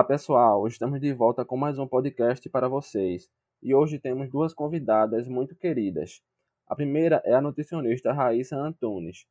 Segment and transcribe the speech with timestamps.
[0.00, 3.28] Olá pessoal, estamos de volta com mais um podcast para vocês.
[3.62, 6.22] E hoje temos duas convidadas muito queridas.
[6.66, 9.26] A primeira é a nutricionista Raíssa Antunes,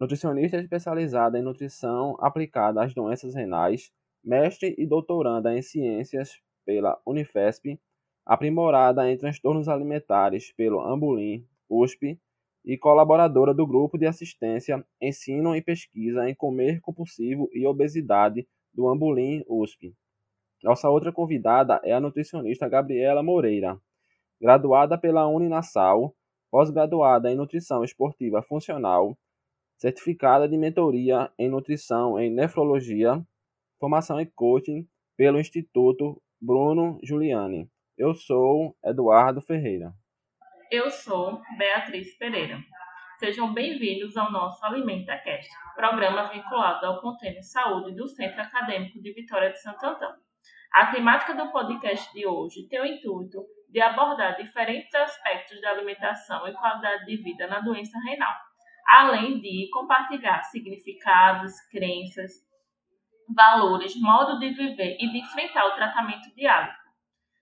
[0.00, 3.90] nutricionista especializada em nutrição aplicada às doenças renais,
[4.22, 7.76] mestre e doutoranda em ciências pela Unifesp,
[8.24, 12.16] aprimorada em transtornos alimentares pelo Ambulim, USP
[12.64, 18.46] e colaboradora do grupo de assistência, ensino e pesquisa em comer compulsivo e obesidade
[18.78, 19.92] do Ambulim USP.
[20.62, 23.76] Nossa outra convidada é a nutricionista Gabriela Moreira,
[24.40, 26.14] graduada pela Uninasal,
[26.48, 29.18] pós-graduada em nutrição esportiva funcional,
[29.78, 33.20] certificada de mentoria em nutrição em nefrologia,
[33.80, 37.68] formação em coaching pelo Instituto Bruno Giuliani.
[37.96, 39.92] Eu sou Eduardo Ferreira.
[40.70, 42.62] Eu sou Beatriz Pereira.
[43.18, 49.50] Sejam bem-vindos ao nosso AlimentaCast, programa vinculado ao Contêiner Saúde do Centro Acadêmico de Vitória
[49.50, 50.14] de Santo Antão.
[50.72, 56.46] A temática do podcast de hoje tem o intuito de abordar diferentes aspectos da alimentação
[56.46, 58.36] e qualidade de vida na doença renal,
[58.88, 62.30] além de compartilhar significados, crenças,
[63.34, 66.72] valores, modo de viver e de enfrentar o tratamento diário.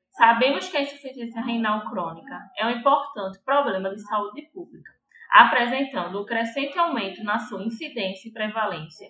[0.08, 4.95] Sabemos que a insuficiência renal crônica é um importante problema de saúde pública
[5.30, 9.08] apresentando um crescente aumento na sua incidência e prevalência,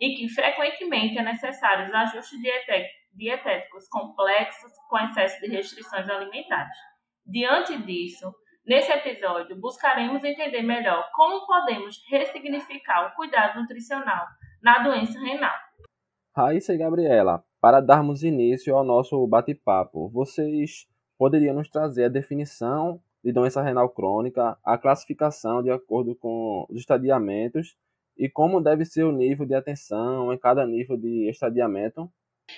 [0.00, 2.38] e que frequentemente é necessário ajustes
[3.12, 6.76] dietéticos complexos com excesso de restrições alimentares.
[7.24, 8.32] Diante disso,
[8.66, 14.26] nesse episódio buscaremos entender melhor como podemos ressignificar o cuidado nutricional
[14.62, 15.54] na doença renal.
[16.36, 20.86] Raíssa e Gabriela, para darmos início ao nosso bate-papo, vocês
[21.18, 26.78] poderiam nos trazer a definição de doença renal crônica, a classificação de acordo com os
[26.78, 27.74] estadiamentos
[28.16, 32.08] e como deve ser o nível de atenção em cada nível de estadiamento.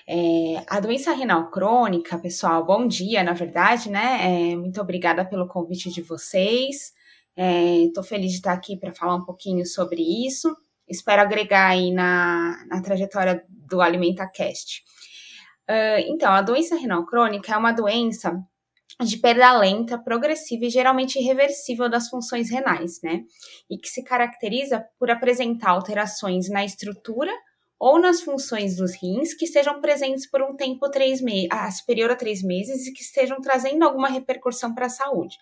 [0.07, 4.51] É, a doença renal crônica, pessoal, bom dia, na verdade, né?
[4.53, 6.93] É, muito obrigada pelo convite de vocês.
[7.35, 10.55] Estou é, feliz de estar aqui para falar um pouquinho sobre isso.
[10.87, 14.85] Espero agregar aí na, na trajetória do AlimentaCast.
[15.67, 18.39] Uh, então, a doença renal crônica é uma doença
[19.05, 23.23] de perda lenta, progressiva e geralmente irreversível das funções renais, né?
[23.71, 27.33] E que se caracteriza por apresentar alterações na estrutura
[27.79, 31.21] ou nas funções dos rins que estejam presentes por um tempo três
[31.51, 35.37] ah, superior a três meses e que estejam trazendo alguma repercussão para a saúde.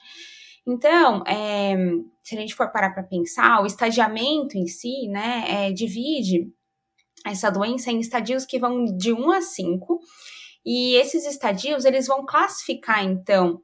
[0.66, 1.76] Então, é,
[2.22, 6.52] se a gente for parar para pensar, o estadiamento em si, né, é, divide
[7.24, 10.00] essa doença em estadios que vão de 1 a 5,
[10.66, 13.62] e esses estadios, eles vão classificar, então,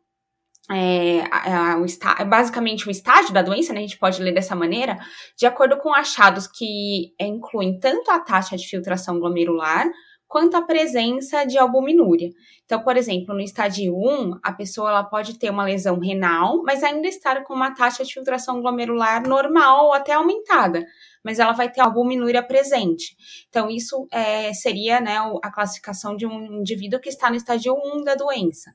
[0.70, 4.32] é, a, a, o está, basicamente o estágio da doença, né, a gente pode ler
[4.32, 4.96] dessa maneira,
[5.36, 9.90] de acordo com achados que incluem tanto a taxa de filtração glomerular
[10.28, 12.30] quanto a presença de albuminúria.
[12.64, 16.82] Então, por exemplo, no estágio 1, a pessoa ela pode ter uma lesão renal, mas
[16.82, 20.86] ainda estar com uma taxa de filtração glomerular normal ou até aumentada
[21.24, 23.16] mas ela vai ter albuminúria presente.
[23.48, 28.02] Então, isso é, seria né, a classificação de um indivíduo que está no estágio 1
[28.02, 28.72] da doença.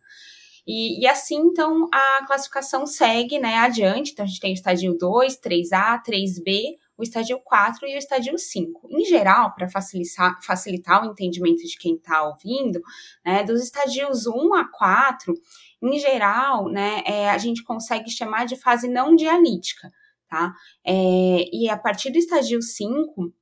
[0.66, 4.12] E, e, assim, então, a classificação segue né, adiante.
[4.12, 8.38] Então, a gente tem o estágio 2, 3A, 3B, o estágio 4 e o estágio
[8.38, 8.88] 5.
[8.90, 12.82] Em geral, para facilitar, facilitar o entendimento de quem está ouvindo,
[13.26, 15.34] né, dos estágios 1 a 4,
[15.82, 19.90] em geral, né, é, a gente consegue chamar de fase não dialítica
[20.30, 20.54] tá?
[20.86, 23.34] É, e a partir do estágio 5,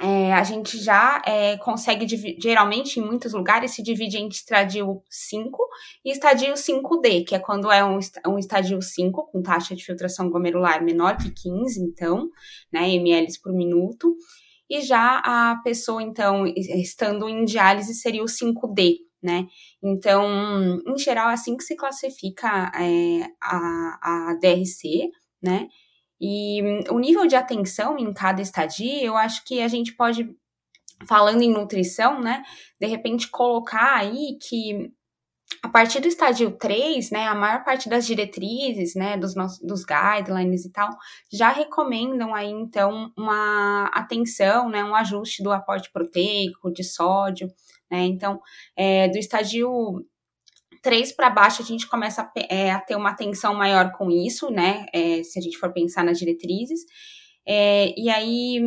[0.00, 2.06] é, a gente já é, consegue,
[2.40, 5.68] geralmente, em muitos lugares, se divide entre estágio 5
[6.04, 10.28] e estágio 5D, que é quando é um, um estágio 5, com taxa de filtração
[10.28, 12.28] glomerular menor que 15, então,
[12.72, 14.16] né, ml por minuto,
[14.68, 19.46] e já a pessoa, então, estando em diálise, seria o 5D, né?
[19.82, 25.10] Então, em geral, é assim que se classifica é, a, a DRC,
[25.40, 25.68] né?
[26.20, 30.28] E hum, o nível de atenção em cada estadia, eu acho que a gente pode,
[31.06, 32.42] falando em nutrição, né,
[32.80, 34.92] de repente colocar aí que
[35.62, 39.84] a partir do estádio 3, né, a maior parte das diretrizes, né, dos, nossos, dos
[39.84, 40.90] guidelines e tal,
[41.32, 47.48] já recomendam aí, então, uma atenção, né, um ajuste do aporte proteico, de sódio,
[47.90, 48.40] né, então,
[48.76, 50.04] é, do estádio
[50.84, 54.50] 3 para baixo, a gente começa a, é, a, ter uma atenção maior com isso,
[54.50, 56.80] né, é, se a gente for pensar nas diretrizes,
[57.46, 58.58] é, e aí,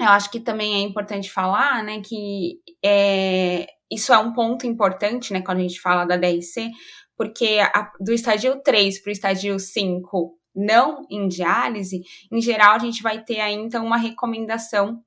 [0.00, 5.32] eu acho que também é importante falar, né, que é, isso é um ponto importante,
[5.32, 6.70] né, quando a gente fala da DRC,
[7.14, 12.00] porque a, do estádio 3 para o estádio 5 não em diálise,
[12.32, 15.02] em geral a gente vai ter aí então uma recomendação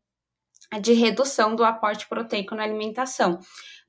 [0.80, 3.40] de redução do aporte proteico na alimentação.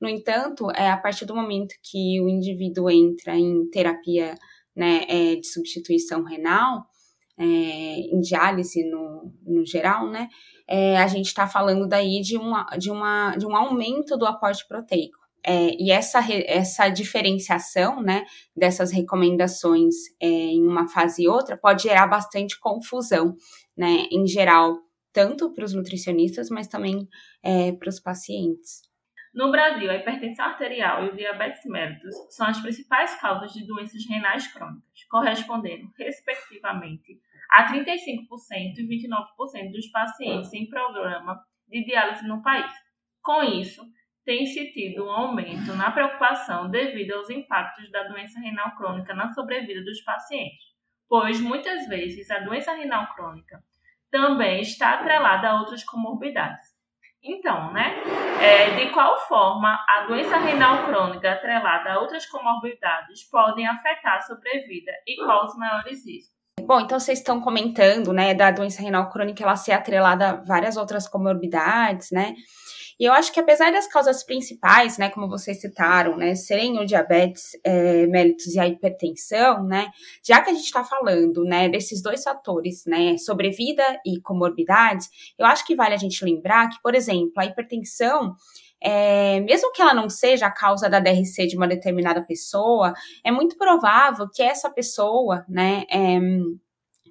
[0.03, 4.35] No entanto, é a partir do momento que o indivíduo entra em terapia
[4.75, 6.83] né, é, de substituição renal,
[7.37, 10.27] é, em diálise no, no geral, né,
[10.67, 14.67] é, a gente está falando daí de, uma, de, uma, de um aumento do aporte
[14.67, 15.17] proteico.
[15.41, 21.83] É, e essa, essa diferenciação né, dessas recomendações é, em uma fase e outra pode
[21.83, 23.37] gerar bastante confusão,
[23.77, 24.79] né, em geral,
[25.13, 27.07] tanto para os nutricionistas, mas também
[27.41, 28.91] é, para os pacientes.
[29.33, 34.07] No Brasil, a hipertensão arterial e o diabetes mellitus são as principais causas de doenças
[34.07, 37.19] renais crônicas, correspondendo, respectivamente,
[37.49, 42.71] a 35% e 29% dos pacientes em programa de diálise no país.
[43.23, 43.83] Com isso,
[44.23, 49.83] tem-se tido um aumento na preocupação devido aos impactos da doença renal crônica na sobrevida
[49.83, 50.63] dos pacientes,
[51.09, 53.63] pois muitas vezes a doença renal crônica
[54.11, 56.72] também está atrelada a outras comorbidades.
[57.23, 57.95] Então, né,
[58.41, 64.21] é, de qual forma a doença renal crônica atrelada a outras comorbidades podem afetar a
[64.21, 66.33] sobrevida e quais os maiores riscos?
[66.61, 70.75] Bom, então vocês estão comentando, né, da doença renal crônica ela ser atrelada a várias
[70.75, 72.35] outras comorbidades, né?
[73.03, 76.85] E eu acho que apesar das causas principais, né, como vocês citaram, né, serem o
[76.85, 79.91] diabetes é, mellitus e a hipertensão, né,
[80.25, 85.45] já que a gente está falando, né, desses dois fatores, né, sobrevida e comorbidades, eu
[85.45, 88.35] acho que vale a gente lembrar que, por exemplo, a hipertensão
[88.81, 93.31] é, mesmo que ela não seja a causa da DRC de uma determinada pessoa, é
[93.33, 96.21] muito provável que essa pessoa, né, é,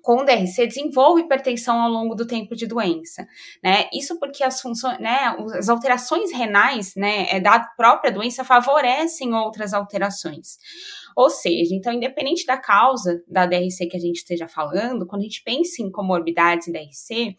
[0.03, 3.27] com DRC desenvolve hipertensão ao longo do tempo de doença,
[3.63, 3.89] né?
[3.93, 9.73] Isso porque as funções, né, as alterações renais, né, é da própria doença favorecem outras
[9.73, 10.59] alterações.
[11.17, 15.25] Ou seja, então, independente da causa da DRC que a gente esteja falando, quando a
[15.25, 17.37] gente pensa em comorbidades e DRC,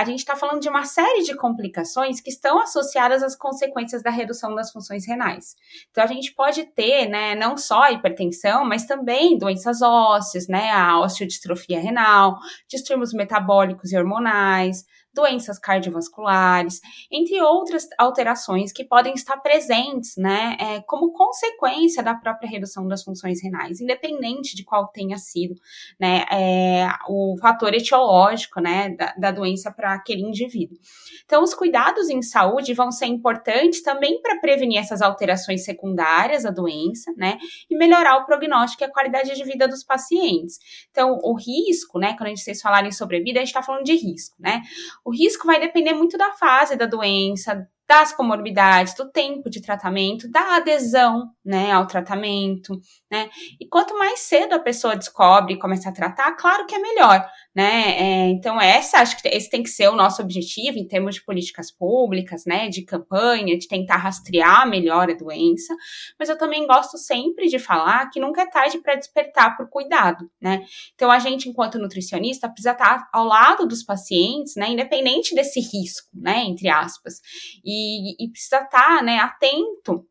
[0.00, 4.10] a gente está falando de uma série de complicações que estão associadas às consequências da
[4.10, 5.54] redução das funções renais.
[5.90, 10.98] Então, a gente pode ter, né, não só hipertensão, mas também doenças ósseas, né, a
[11.00, 16.80] osteodistrofia renal, distúrbios metabólicos e hormonais, doenças cardiovasculares,
[17.10, 23.02] entre outras alterações que podem estar presentes, né, é, como consequência da própria redução das
[23.02, 25.54] funções renais, independente de qual tenha sido,
[25.98, 30.78] né, é, o fator etiológico, né, da, da doença para aquele indivíduo.
[31.24, 36.50] Então, os cuidados em saúde vão ser importantes também para prevenir essas alterações secundárias à
[36.50, 40.58] doença, né, e melhorar o prognóstico e a qualidade de vida dos pacientes.
[40.90, 43.84] Então, o risco, né, quando a gente vocês falarem sobre vida, a gente está falando
[43.84, 44.62] de risco, né?
[45.10, 50.56] Risco vai depender muito da fase da doença, das comorbidades, do tempo de tratamento, da
[50.56, 53.28] adesão, né, ao tratamento, né?
[53.60, 57.28] E quanto mais cedo a pessoa descobre e começa a tratar, claro que é melhor,
[57.54, 57.98] né?
[57.98, 61.24] É, então essa, acho que esse tem que ser o nosso objetivo em termos de
[61.24, 65.74] políticas públicas, né, de campanha, de tentar rastrear melhor a doença.
[66.18, 70.30] Mas eu também gosto sempre de falar que nunca é tarde para despertar por cuidado,
[70.40, 70.62] né?
[70.94, 76.08] Então a gente, enquanto nutricionista, precisa estar ao lado dos pacientes, né, independente desse risco,
[76.14, 77.20] né, entre aspas.
[77.64, 80.06] E e, precisa estar né, atento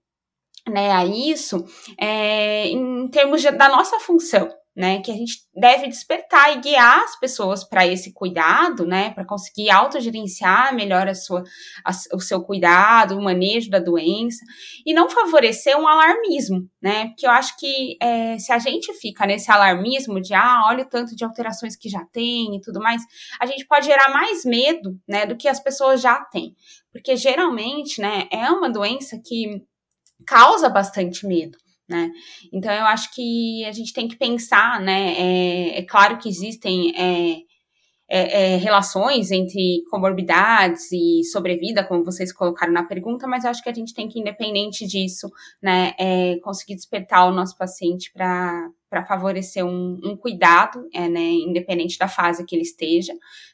[0.67, 1.65] né, a isso
[1.97, 4.49] é, em termos de, da nossa função,
[4.79, 9.25] né, que a gente deve despertar e guiar as pessoas para esse cuidado, né, para
[9.25, 11.43] conseguir autogerenciar melhor a sua,
[11.83, 14.39] a, o seu cuidado, o manejo da doença,
[14.85, 19.25] e não favorecer um alarmismo, né, porque eu acho que é, se a gente fica
[19.25, 23.01] nesse alarmismo de, ah, olha o tanto de alterações que já tem e tudo mais,
[23.37, 26.55] a gente pode gerar mais medo, né, do que as pessoas já têm,
[26.89, 29.61] porque geralmente, né, é uma doença que
[30.25, 31.57] causa bastante medo
[31.89, 32.11] né?
[32.53, 35.13] Então eu acho que a gente tem que pensar, né?
[35.17, 37.41] É, é claro que existem é,
[38.11, 43.61] é, é, relações entre comorbidades e sobrevida, como vocês colocaram na pergunta, mas eu acho
[43.61, 45.29] que a gente tem que, independente disso,
[45.61, 51.21] né, é, conseguir despertar o nosso paciente para para favorecer um, um cuidado, é, né,
[51.21, 53.13] independente da fase que ele esteja,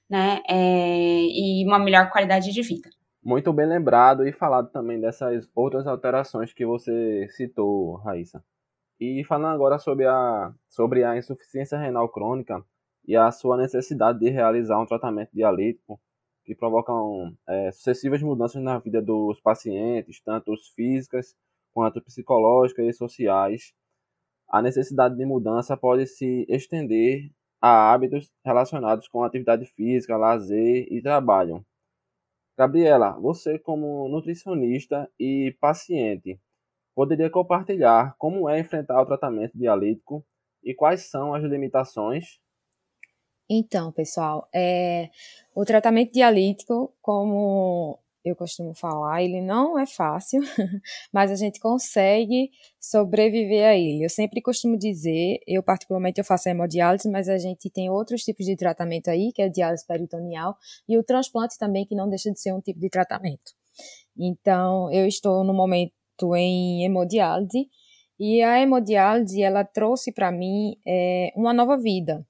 [0.09, 2.89] né, e uma melhor qualidade de vida.
[3.25, 8.43] Muito bem lembrado e falado também dessas outras alterações que você citou, Raíssa.
[8.99, 12.63] E falando agora sobre a, sobre a insuficiência renal crônica
[13.07, 15.99] e a sua necessidade de realizar um tratamento dialítico
[16.43, 21.35] que provocam é, sucessivas mudanças na vida dos pacientes, tanto físicas
[21.73, 23.73] quanto psicológicas e sociais.
[24.47, 31.01] A necessidade de mudança pode se estender a hábitos relacionados com atividade física, lazer e
[31.01, 31.65] trabalho.
[32.57, 36.39] Gabriela, você como nutricionista e paciente,
[36.95, 40.25] poderia compartilhar como é enfrentar o tratamento dialítico
[40.63, 42.39] e quais são as limitações?
[43.49, 45.09] Então, pessoal, é,
[45.53, 50.41] o tratamento dialítico, como eu costumo falar, ele não é fácil,
[51.13, 54.03] mas a gente consegue sobreviver a ele.
[54.03, 58.47] Eu sempre costumo dizer, eu particularmente eu faço hemodiálise, mas a gente tem outros tipos
[58.47, 60.57] de tratamento aí, que é a diálise peritoneal,
[60.89, 63.53] e o transplante também, que não deixa de ser um tipo de tratamento.
[64.17, 65.93] Então, eu estou no momento
[66.35, 67.69] em hemodiálise,
[68.19, 72.25] e a hemodiálise, ela trouxe para mim é, uma nova vida,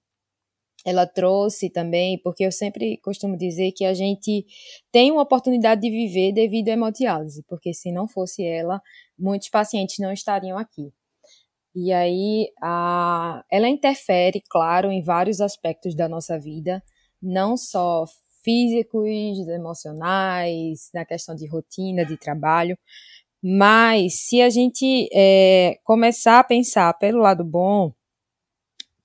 [0.85, 4.45] ela trouxe também, porque eu sempre costumo dizer que a gente
[4.91, 8.79] tem uma oportunidade de viver devido à hemodiálise, porque se não fosse ela,
[9.17, 10.93] muitos pacientes não estariam aqui.
[11.75, 16.81] E aí, a, ela interfere, claro, em vários aspectos da nossa vida,
[17.21, 18.05] não só
[18.43, 19.09] físicos,
[19.49, 22.77] emocionais, na questão de rotina, de trabalho,
[23.43, 27.91] mas se a gente é, começar a pensar pelo lado bom,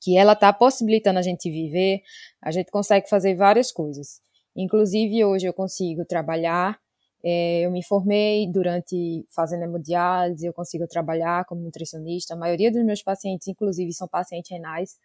[0.01, 2.03] que ela está possibilitando a gente viver,
[2.43, 4.21] a gente consegue fazer várias coisas.
[4.57, 6.79] Inclusive, hoje eu consigo trabalhar,
[7.23, 12.35] é, eu me formei durante fazendo hemodiálise, eu consigo trabalhar como nutricionista.
[12.35, 14.99] A maioria dos meus pacientes, inclusive, são pacientes renais.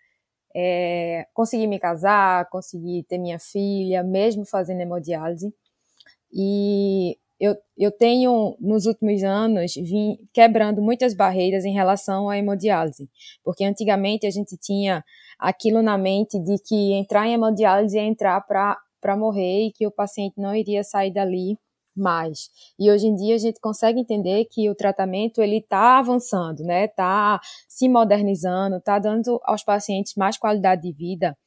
[0.56, 5.54] É, consegui me casar, consegui ter minha filha, mesmo fazendo hemodiálise.
[6.34, 13.10] E eu, eu tenho, nos últimos anos, vim quebrando muitas barreiras em relação à hemodiálise.
[13.44, 15.04] Porque antigamente a gente tinha
[15.38, 19.92] aquilo na mente de que entrar em hemodiálise é entrar para morrer e que o
[19.92, 21.58] paciente não iria sair dali
[21.96, 22.50] mais.
[22.78, 26.86] E hoje em dia a gente consegue entender que o tratamento ele está avançando, né?
[26.86, 31.38] Está se modernizando, está dando aos pacientes mais qualidade de vida.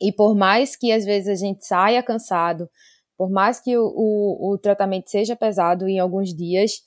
[0.00, 2.70] E por mais que às vezes a gente saia cansado,
[3.20, 6.80] por mais que o, o, o tratamento seja pesado em alguns dias,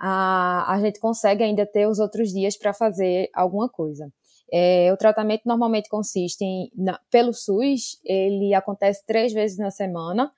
[0.00, 4.10] a, a gente consegue ainda ter os outros dias para fazer alguma coisa.
[4.50, 10.32] É, o tratamento normalmente consiste em, na, pelo SUS, ele acontece três vezes na semana,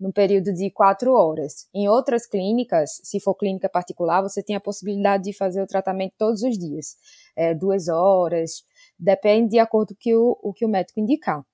[0.00, 1.68] num período de quatro horas.
[1.72, 6.14] Em outras clínicas, se for clínica particular, você tem a possibilidade de fazer o tratamento
[6.18, 6.96] todos os dias,
[7.36, 8.64] é, duas horas,
[8.98, 11.44] depende de acordo com o, o que o médico indicar.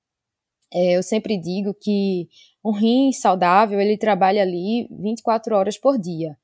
[0.75, 2.27] É, eu sempre digo que
[2.65, 6.37] um rim saudável, ele trabalha ali 24 horas por dia.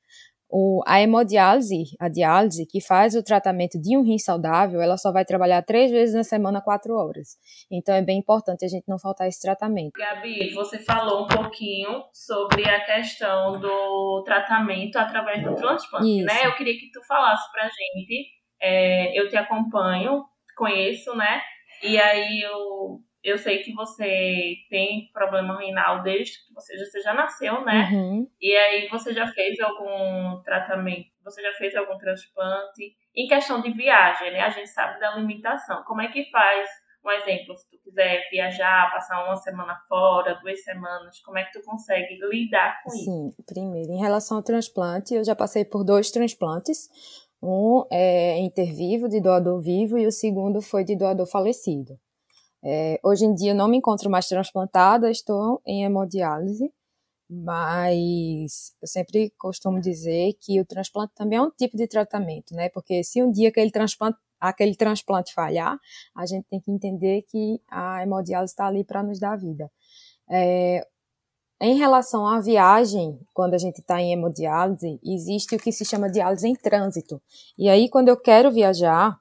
[0.53, 5.09] O, a hemodiálise, a diálise, que faz o tratamento de um rim saudável, ela só
[5.11, 7.37] vai trabalhar três vezes na semana, quatro horas.
[7.71, 9.93] Então é bem importante a gente não faltar esse tratamento.
[9.97, 16.17] Gabi, você falou um pouquinho sobre a questão do tratamento através do transplante, né?
[16.17, 16.25] Isso.
[16.25, 16.45] né?
[16.45, 18.27] Eu queria que tu falasse pra gente.
[18.61, 20.21] É, eu te acompanho,
[20.57, 21.41] conheço, né?
[21.81, 27.13] E aí eu eu sei que você tem problema renal desde que você, você já
[27.13, 27.89] nasceu, né?
[27.91, 28.27] Uhum.
[28.41, 32.95] E aí você já fez algum tratamento, você já fez algum transplante.
[33.15, 34.41] Em questão de viagem, né?
[34.41, 35.83] A gente sabe da limitação.
[35.83, 36.67] Como é que faz?
[37.03, 41.51] Um exemplo, se tu quiser viajar, passar uma semana fora, duas semanas, como é que
[41.51, 43.05] tu consegue lidar com Sim, isso?
[43.05, 46.89] Sim, primeiro, em relação ao transplante, eu já passei por dois transplantes.
[47.41, 51.99] Um é intervivo, de doador vivo, e o segundo foi de doador falecido.
[52.63, 56.71] É, hoje em dia não me encontro mais transplantada, estou em hemodiálise,
[57.29, 62.69] mas eu sempre costumo dizer que o transplante também é um tipo de tratamento, né?
[62.69, 65.79] Porque se um dia aquele transplante, aquele transplante falhar,
[66.15, 69.71] a gente tem que entender que a hemodiálise está ali para nos dar vida.
[70.29, 70.85] É,
[71.61, 76.09] em relação à viagem, quando a gente está em hemodiálise, existe o que se chama
[76.09, 77.21] diálise em trânsito.
[77.55, 79.20] E aí, quando eu quero viajar,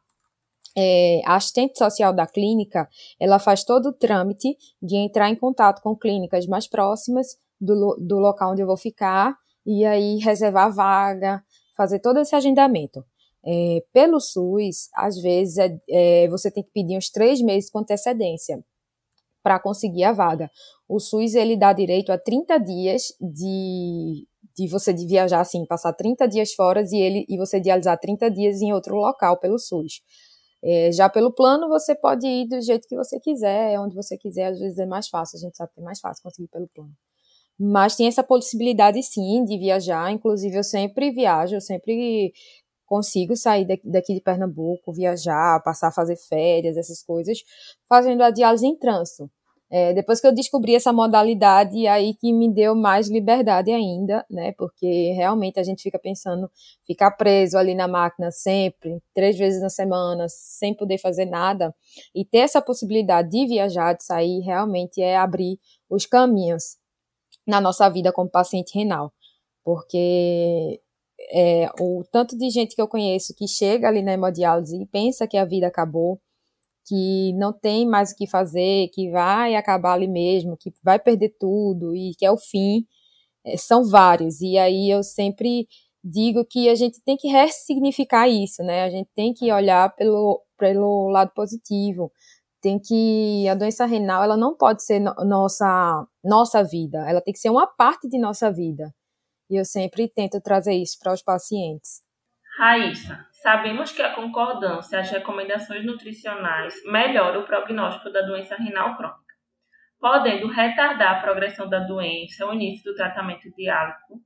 [0.77, 5.83] é, a assistente social da clínica, ela faz todo o trâmite de entrar em contato
[5.83, 9.37] com clínicas mais próximas do, do local onde eu vou ficar
[9.67, 11.43] e aí reservar vaga,
[11.77, 13.05] fazer todo esse agendamento.
[13.45, 17.79] É, pelo SUS, às vezes, é, é, você tem que pedir uns três meses com
[17.79, 18.63] antecedência
[19.43, 20.51] para conseguir a vaga.
[20.89, 25.95] O SUS, ele dá direito a 30 dias de, de você de viajar assim, passar
[25.95, 30.03] 30 dias fora e, ele, e você dializar 30 dias em outro local pelo SUS.
[30.63, 34.47] É, já pelo plano, você pode ir do jeito que você quiser, onde você quiser,
[34.47, 36.93] às vezes é mais fácil, a gente sabe que é mais fácil conseguir pelo plano.
[37.59, 42.33] Mas tem essa possibilidade sim de viajar, inclusive eu sempre viajo, eu sempre
[42.87, 47.39] consigo sair daqui de Pernambuco, viajar, passar a fazer férias, essas coisas,
[47.89, 49.31] fazendo a diálise em trânsito.
[49.73, 54.53] É, depois que eu descobri essa modalidade, aí que me deu mais liberdade ainda, né?
[54.59, 56.51] Porque realmente a gente fica pensando,
[56.85, 61.73] ficar preso ali na máquina sempre, três vezes na semana, sem poder fazer nada,
[62.13, 66.77] e ter essa possibilidade de viajar, de sair, realmente é abrir os caminhos
[67.47, 69.13] na nossa vida como paciente renal.
[69.65, 70.81] Porque
[71.33, 75.29] é, o tanto de gente que eu conheço que chega ali na hemodiálise e pensa
[75.29, 76.21] que a vida acabou,
[76.91, 81.37] que não tem mais o que fazer, que vai acabar ali mesmo, que vai perder
[81.39, 82.85] tudo e que é o fim,
[83.47, 84.41] é, são vários.
[84.41, 85.69] E aí eu sempre
[86.03, 88.83] digo que a gente tem que ressignificar isso, né?
[88.83, 92.11] A gente tem que olhar pelo, pelo lado positivo.
[92.61, 97.33] Tem que a doença renal, ela não pode ser no, nossa nossa vida, ela tem
[97.33, 98.93] que ser uma parte de nossa vida.
[99.49, 102.03] E eu sempre tento trazer isso para os pacientes.
[102.59, 109.35] Raíssa, sabemos que a concordância às recomendações nutricionais melhora o prognóstico da doença renal crônica,
[109.99, 114.21] podendo retardar a progressão da doença, o início do tratamento diálico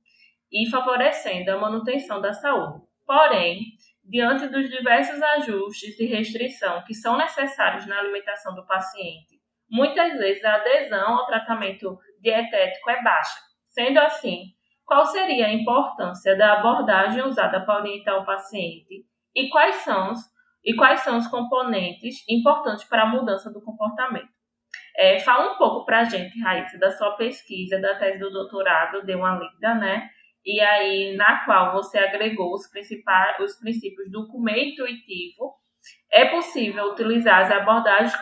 [0.51, 2.83] e favorecendo a manutenção da saúde.
[3.05, 3.59] Porém,
[4.03, 10.43] diante dos diversos ajustes e restrição que são necessários na alimentação do paciente, muitas vezes
[10.43, 13.39] a adesão ao tratamento dietético é baixa.
[13.65, 14.53] Sendo assim,
[14.85, 20.19] qual seria a importância da abordagem usada para orientar o paciente e quais são os,
[20.63, 24.33] e quais são os componentes importantes para a mudança do comportamento.
[24.97, 29.05] É, fala um pouco para a gente, Raíssa, da sua pesquisa, da tese do doutorado,
[29.05, 30.09] deu uma lida, né?
[30.45, 35.55] E aí, na qual você agregou os, principais, os princípios do comer intuitivo.
[36.11, 38.13] É possível utilizar as abordagens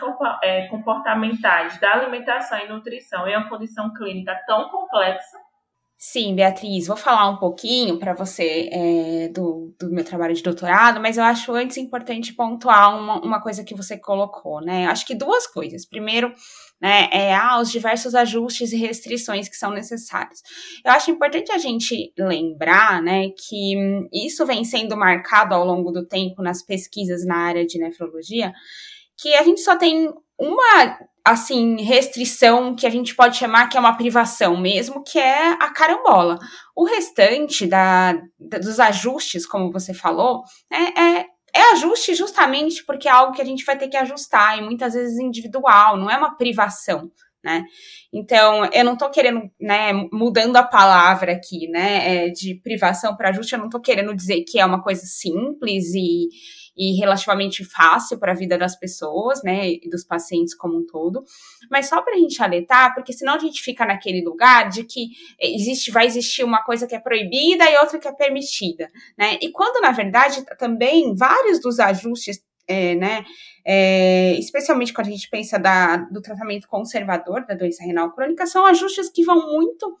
[0.42, 5.38] é, comportamentais da alimentação e nutrição em uma condição clínica tão complexa
[6.06, 11.00] Sim, Beatriz, vou falar um pouquinho para você é, do, do meu trabalho de doutorado,
[11.00, 14.84] mas eu acho antes importante pontuar uma, uma coisa que você colocou, né?
[14.84, 15.86] Acho que duas coisas.
[15.86, 16.30] Primeiro,
[16.78, 20.42] né, é ah, os diversos ajustes e restrições que são necessários.
[20.84, 23.74] Eu acho importante a gente lembrar, né, que
[24.12, 28.52] isso vem sendo marcado ao longo do tempo nas pesquisas na área de nefrologia,
[29.16, 33.80] que a gente só tem uma assim, restrição que a gente pode chamar que é
[33.80, 36.38] uma privação mesmo, que é a carambola.
[36.76, 43.08] O restante da, da dos ajustes, como você falou, é, é, é, ajuste justamente porque
[43.08, 46.18] é algo que a gente vai ter que ajustar, e muitas vezes individual, não é
[46.18, 47.10] uma privação.
[47.42, 47.62] Né?
[48.12, 53.28] Então, eu não estou querendo, né, mudando a palavra aqui, né, é, de privação para
[53.28, 56.28] ajuste, eu não estou querendo dizer que é uma coisa simples e,
[56.76, 61.22] e relativamente fácil para a vida das pessoas, né, e dos pacientes como um todo.
[61.70, 65.08] Mas só para a gente alertar, porque senão a gente fica naquele lugar de que
[65.40, 69.38] existe, vai existir uma coisa que é proibida e outra que é permitida, né?
[69.40, 73.24] E quando na verdade também vários dos ajustes é, né,
[73.66, 78.64] é, especialmente quando a gente pensa da, do tratamento conservador da doença renal crônica, são
[78.66, 79.98] ajustes que vão muito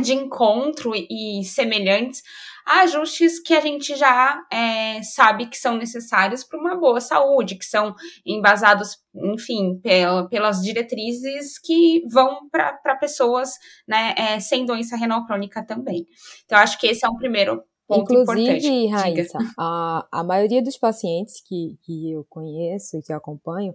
[0.00, 2.22] de encontro e semelhantes
[2.66, 7.54] a ajustes que a gente já é, sabe que são necessários para uma boa saúde,
[7.54, 7.94] que são
[8.26, 13.52] embasados, enfim, pela, pelas diretrizes que vão para pessoas
[13.86, 16.06] né, é, sem doença renal crônica também.
[16.44, 18.86] Então, acho que esse é um primeiro ponto Inclusive, importante.
[18.88, 23.74] Raíssa, a, a maioria dos pacientes que, que eu conheço e que eu acompanho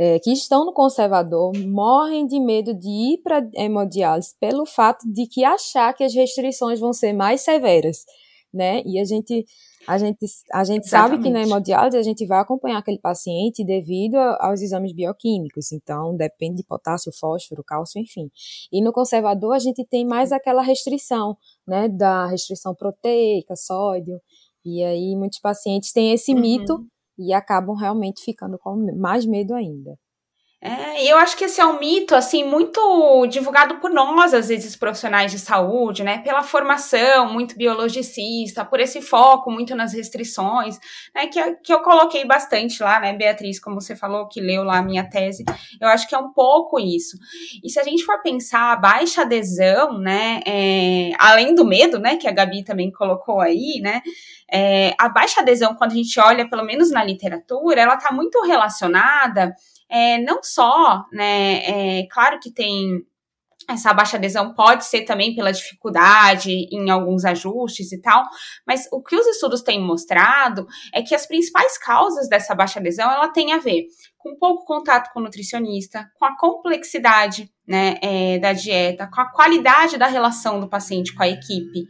[0.00, 5.26] é, que estão no conservador morrem de medo de ir para hemodiálise pelo fato de
[5.26, 8.06] que achar que as restrições vão ser mais severas,
[8.50, 8.82] né?
[8.86, 9.44] E a gente
[9.86, 14.16] a gente, a gente sabe que na hemodiálise a gente vai acompanhar aquele paciente devido
[14.38, 18.30] aos exames bioquímicos, então depende de potássio, fósforo, cálcio, enfim.
[18.72, 21.36] E no conservador a gente tem mais aquela restrição,
[21.68, 24.18] né, da restrição proteica, sódio,
[24.64, 26.40] e aí muitos pacientes têm esse uhum.
[26.40, 26.86] mito
[27.20, 29.96] e acabam realmente ficando com mais medo ainda.
[30.62, 34.76] É, eu acho que esse é um mito, assim, muito divulgado por nós, às vezes,
[34.76, 36.18] profissionais de saúde, né?
[36.18, 40.78] Pela formação muito biologicista, por esse foco muito nas restrições,
[41.14, 41.28] né?
[41.28, 44.82] Que, que eu coloquei bastante lá, né, Beatriz, como você falou, que leu lá a
[44.82, 45.46] minha tese.
[45.80, 47.16] Eu acho que é um pouco isso.
[47.64, 50.42] E se a gente for pensar a baixa adesão, né?
[50.46, 52.16] É, além do medo, né?
[52.16, 54.02] Que a Gabi também colocou aí, né?
[54.52, 58.42] É, a baixa adesão, quando a gente olha, pelo menos na literatura, ela está muito
[58.42, 59.54] relacionada
[59.90, 63.04] é, não só, né, é, claro que tem
[63.68, 68.24] essa baixa adesão pode ser também pela dificuldade em alguns ajustes e tal,
[68.66, 73.10] mas o que os estudos têm mostrado é que as principais causas dessa baixa adesão
[73.10, 73.86] ela tem a ver
[74.18, 79.30] com pouco contato com o nutricionista, com a complexidade né, é, da dieta, com a
[79.30, 81.86] qualidade da relação do paciente com a equipe,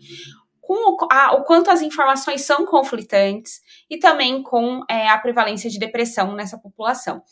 [0.60, 5.68] com o, a, o quanto as informações são conflitantes e também com é, a prevalência
[5.68, 7.22] de depressão nessa população.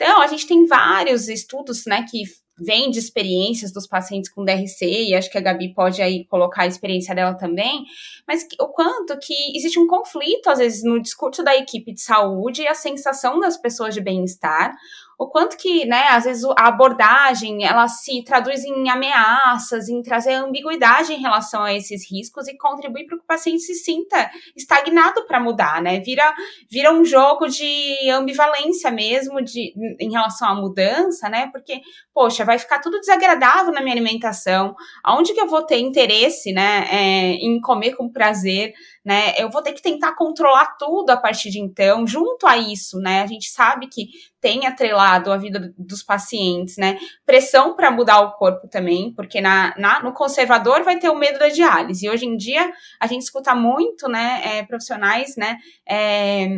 [0.00, 2.22] Então, a gente tem vários estudos né, que
[2.60, 6.62] vem de experiências dos pacientes com DRC, e acho que a Gabi pode aí colocar
[6.62, 7.84] a experiência dela também,
[8.26, 12.62] mas o quanto que existe um conflito, às vezes, no discurso da equipe de saúde
[12.62, 14.72] e a sensação das pessoas de bem-estar,
[15.18, 20.34] o quanto que, né, às vezes a abordagem, ela se traduz em ameaças, em trazer
[20.34, 25.26] ambiguidade em relação a esses riscos e contribui para que o paciente se sinta estagnado
[25.26, 25.98] para mudar, né?
[25.98, 26.32] Vira,
[26.70, 31.48] vira um jogo de ambivalência mesmo de, em relação à mudança, né?
[31.50, 31.80] Porque,
[32.14, 36.86] poxa, vai ficar tudo desagradável na minha alimentação, aonde que eu vou ter interesse, né,
[36.92, 38.72] é, em comer com prazer,
[39.04, 39.32] né?
[39.36, 43.22] Eu vou ter que tentar controlar tudo a partir de então, junto a isso, né?
[43.22, 44.06] A gente sabe que
[44.40, 46.98] tem atrelado a vida dos pacientes, né?
[47.26, 51.38] Pressão para mudar o corpo também, porque na, na, no conservador vai ter o medo
[51.38, 52.06] da diálise.
[52.06, 52.70] E hoje em dia
[53.00, 55.58] a gente escuta muito, né, é, profissionais, né?
[55.88, 56.48] É,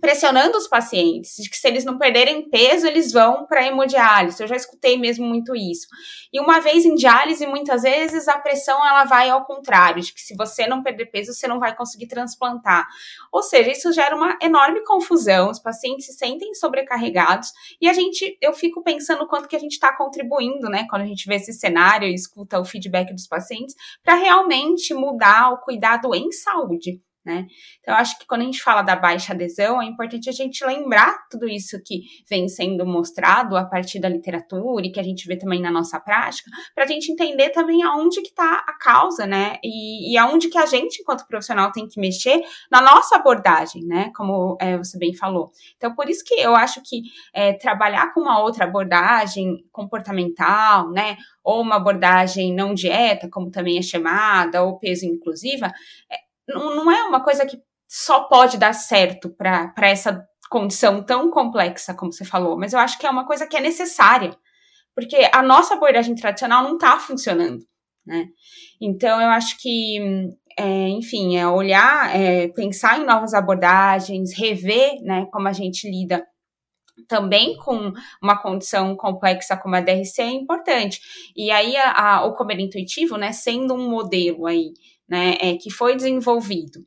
[0.00, 4.42] pressionando os pacientes, de que se eles não perderem peso, eles vão para hemodiálise.
[4.42, 5.86] Eu já escutei mesmo muito isso.
[6.32, 10.20] E uma vez em diálise, muitas vezes a pressão ela vai ao contrário, de que
[10.20, 12.86] se você não perder peso, você não vai conseguir transplantar.
[13.32, 18.36] Ou seja, isso gera uma enorme confusão, os pacientes se sentem sobrecarregados e a gente,
[18.40, 21.52] eu fico pensando quanto que a gente está contribuindo, né, quando a gente vê esse
[21.52, 27.48] cenário e escuta o feedback dos pacientes, para realmente mudar o cuidado em saúde né?
[27.80, 30.64] Então, eu acho que quando a gente fala da baixa adesão, é importante a gente
[30.64, 35.26] lembrar tudo isso que vem sendo mostrado a partir da literatura e que a gente
[35.26, 39.26] vê também na nossa prática, para a gente entender também aonde que está a causa,
[39.26, 39.56] né?
[39.64, 44.12] E, e aonde que a gente, enquanto profissional, tem que mexer na nossa abordagem, né?
[44.14, 45.50] Como é, você bem falou.
[45.76, 47.02] Então, por isso que eu acho que
[47.34, 51.16] é, trabalhar com uma outra abordagem comportamental, né?
[51.42, 55.72] Ou uma abordagem não dieta, como também é chamada, ou peso inclusiva,
[56.08, 61.30] é, não, não é uma coisa que só pode dar certo para essa condição tão
[61.30, 64.36] complexa como você falou, mas eu acho que é uma coisa que é necessária,
[64.94, 67.64] porque a nossa abordagem tradicional não está funcionando,
[68.06, 68.26] né?
[68.80, 75.26] Então eu acho que, é, enfim, é olhar, é, pensar em novas abordagens, rever, né,
[75.32, 76.24] como a gente lida
[77.08, 81.00] também com uma condição complexa como a DRC é importante.
[81.36, 84.72] E aí a, a, o comer intuitivo, né, sendo um modelo aí
[85.08, 86.86] né, é, que foi desenvolvido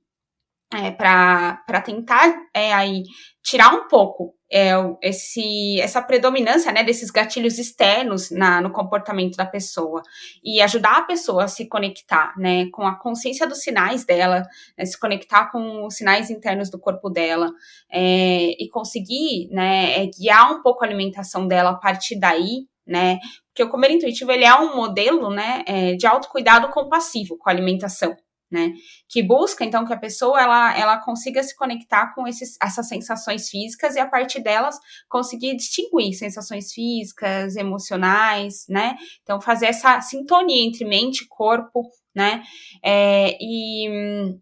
[0.74, 3.04] é, para tentar é, aí
[3.42, 9.46] tirar um pouco é, esse, essa predominância né, desses gatilhos externos na, no comportamento da
[9.46, 10.02] pessoa
[10.44, 14.44] e ajudar a pessoa a se conectar né, com a consciência dos sinais dela,
[14.78, 17.52] né, se conectar com os sinais internos do corpo dela
[17.92, 23.19] é, e conseguir né, é, guiar um pouco a alimentação dela a partir daí, né?
[23.47, 27.54] Porque o comer intuitivo ele é um modelo, né, é, de autocuidado compassivo com a
[27.54, 28.15] alimentação,
[28.52, 28.73] né?
[29.08, 33.47] Que busca então que a pessoa ela, ela consiga se conectar com esses, essas sensações
[33.47, 38.95] físicas e a partir delas conseguir distinguir sensações físicas, emocionais, né?
[39.21, 41.84] Então fazer essa sintonia entre mente e corpo,
[42.15, 42.43] né?
[42.84, 44.39] É, e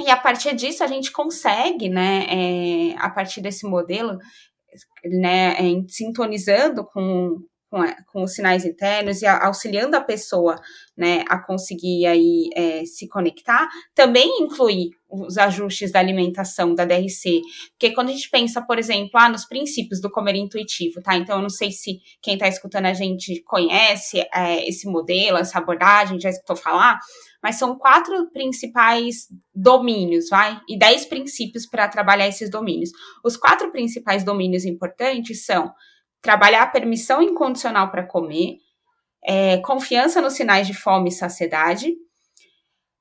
[0.00, 2.26] e a partir disso a gente consegue, né?
[2.28, 4.18] É, a partir desse modelo,
[5.04, 5.54] né?
[5.54, 7.38] É, sintonizando com
[7.70, 10.56] com, com os sinais internos e auxiliando a pessoa
[10.96, 17.40] né, a conseguir aí é, se conectar, também incluir os ajustes da alimentação da DRC.
[17.70, 21.16] Porque quando a gente pensa, por exemplo, ah, nos princípios do comer intuitivo, tá?
[21.16, 25.58] Então, eu não sei se quem está escutando a gente conhece é, esse modelo, essa
[25.58, 26.98] abordagem, já escutou falar,
[27.42, 30.60] mas são quatro principais domínios, vai?
[30.68, 32.90] E dez princípios para trabalhar esses domínios.
[33.24, 35.72] Os quatro principais domínios importantes são
[36.22, 38.58] trabalhar a permissão incondicional para comer,
[39.24, 41.94] é, confiança nos sinais de fome e saciedade,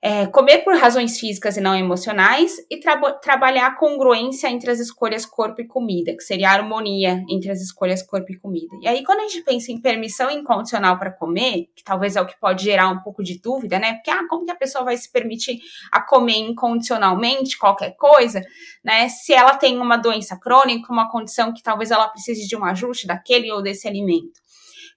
[0.02, 4.80] é, comer por razões físicas e não emocionais e tra trabalhar a congruência entre as
[4.80, 8.76] escolhas corpo e comida, que seria a harmonia entre as escolhas corpo e comida.
[8.82, 12.28] E aí, quando a gente pensa em permissão incondicional para comer, que talvez é o
[12.28, 13.96] que pode gerar um pouco de dúvida, né?
[13.96, 15.60] Porque, ah, como que a pessoa vai se permitir
[15.92, 18.44] a comer incondicionalmente qualquer coisa,
[18.84, 19.10] né?
[19.10, 23.08] Se ela tem uma doença crônica, uma condição que talvez ela precise de um ajuste
[23.08, 24.47] daquele ou desse alimento.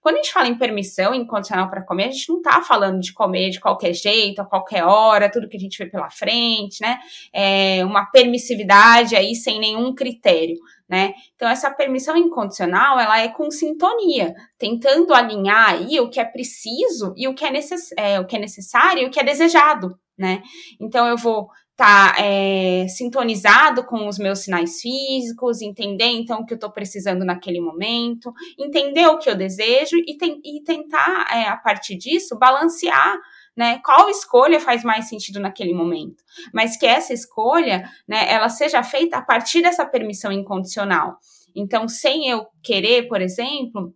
[0.01, 3.13] Quando a gente fala em permissão incondicional para comer, a gente não está falando de
[3.13, 6.99] comer de qualquer jeito, a qualquer hora, tudo que a gente vê pela frente, né?
[7.33, 10.57] É uma permissividade aí sem nenhum critério.
[10.89, 11.13] né?
[11.37, 17.15] Então essa permissão incondicional, ela é com sintonia, tentando alinhar aí o que é preciso
[17.17, 19.97] e o que é, necess é, o que é necessário e o que é desejado,
[20.19, 20.43] né?
[20.81, 21.49] Então eu vou
[21.81, 27.25] tá, é, sintonizado com os meus sinais físicos, entender então o que eu estou precisando
[27.25, 33.19] naquele momento, entender o que eu desejo e, e tentar, é, a partir disso, balancear
[33.57, 33.81] né?
[33.85, 36.23] Qual escolha faz mais sentido naquele momento?
[36.55, 41.19] Mas que essa escolha, né, ela seja feita a partir dessa permissão incondicional.
[41.55, 43.93] Então, sem eu querer, por exemplo,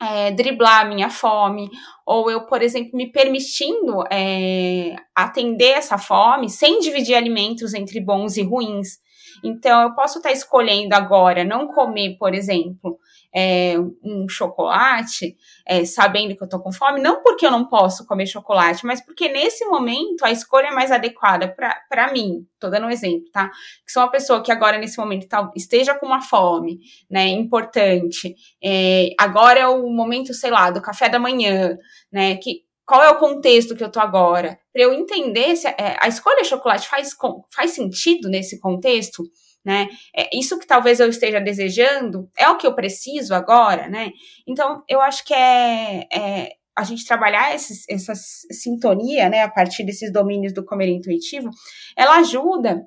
[0.00, 1.68] é, driblar a minha fome,
[2.06, 8.36] ou eu, por exemplo, me permitindo é, atender essa fome sem dividir alimentos entre bons
[8.36, 8.98] e ruins.
[9.42, 12.98] Então, eu posso estar escolhendo agora não comer, por exemplo,
[13.34, 18.06] é, um chocolate, é, sabendo que eu tô com fome, não porque eu não posso
[18.06, 21.48] comer chocolate, mas porque nesse momento a escolha é mais adequada
[21.88, 22.46] para mim.
[22.60, 23.48] Tô dando um exemplo, tá?
[23.84, 26.78] Que sou uma pessoa que agora, nesse momento, tá, esteja com uma fome,
[27.10, 27.26] né?
[27.28, 28.36] Importante.
[28.62, 31.76] É, agora é o momento, sei lá, do café da manhã,
[32.12, 32.36] né?
[32.36, 34.58] Que, qual é o contexto que eu tô agora?
[34.72, 37.16] Para eu entender se a, é, a escolha chocolate faz,
[37.50, 39.24] faz sentido nesse contexto,
[39.64, 39.88] né?
[40.14, 44.10] É, isso que talvez eu esteja desejando é o que eu preciso agora, né?
[44.46, 49.84] Então, eu acho que é, é a gente trabalhar esses, essa sintonia, né, a partir
[49.84, 51.48] desses domínios do comer intuitivo,
[51.96, 52.82] ela ajuda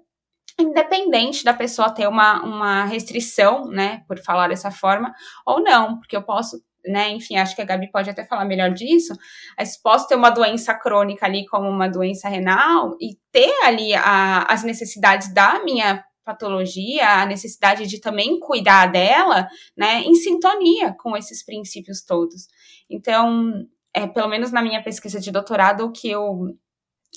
[0.59, 5.13] independente da pessoa ter uma, uma restrição, né, por falar dessa forma,
[5.45, 8.71] ou não, porque eu posso né, enfim, acho que a Gabi pode até falar melhor
[8.71, 9.13] disso,
[9.57, 14.43] mas posso ter uma doença crônica ali, como uma doença renal, e ter ali a,
[14.43, 21.15] as necessidades da minha patologia, a necessidade de também cuidar dela, né, em sintonia com
[21.15, 22.47] esses princípios todos.
[22.89, 26.53] Então, é, pelo menos na minha pesquisa de doutorado, o que eu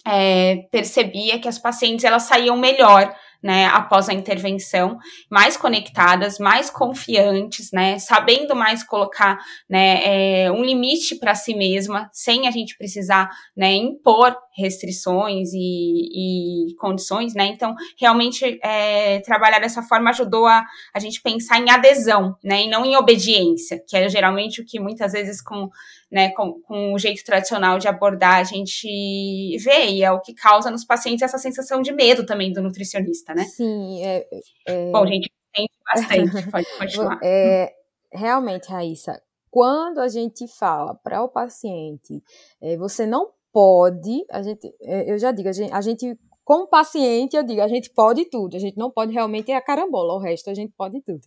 [0.06, 4.98] é, percebi é que as pacientes elas saíam melhor né, após a intervenção,
[5.30, 12.08] mais conectadas, mais confiantes, né, sabendo mais colocar, né, é, um limite para si mesma,
[12.12, 19.58] sem a gente precisar, né, impor restrições e, e condições, né, então, realmente, é, trabalhar
[19.58, 23.96] dessa forma ajudou a, a gente pensar em adesão, né, e não em obediência, que
[23.96, 25.70] é geralmente o que muitas vezes com
[26.10, 30.34] né, com, com o jeito tradicional de abordar, a gente vê, e é o que
[30.34, 33.44] causa nos pacientes essa sensação de medo também do nutricionista, né?
[33.44, 34.26] Sim, é.
[34.66, 34.90] é...
[34.90, 37.20] Bom, gente, tem bastante, pode continuar.
[37.22, 37.72] É,
[38.12, 42.22] realmente, Raíssa, quando a gente fala para o paciente,
[42.60, 46.66] é, você não pode, a gente, é, eu já digo, a gente, a gente como
[46.66, 50.14] paciente, eu digo, a gente pode tudo, a gente não pode realmente é a carambola,
[50.14, 51.20] o resto a gente pode tudo.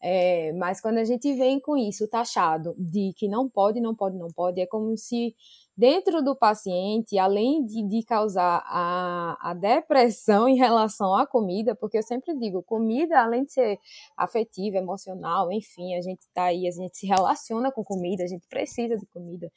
[0.00, 4.16] É, mas quando a gente vem com isso taxado de que não pode, não pode,
[4.16, 5.34] não pode, é como se
[5.76, 11.98] dentro do paciente, além de, de causar a, a depressão em relação à comida, porque
[11.98, 13.78] eu sempre digo, comida, além de ser
[14.16, 18.46] afetiva, emocional, enfim, a gente tá aí, a gente se relaciona com comida, a gente
[18.48, 19.50] precisa de comida.